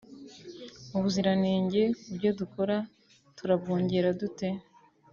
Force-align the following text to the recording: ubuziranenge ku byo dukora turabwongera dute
ubuziranenge 0.97 1.81
ku 1.99 2.09
byo 2.17 2.31
dukora 2.39 2.75
turabwongera 3.37 4.09
dute 4.19 4.49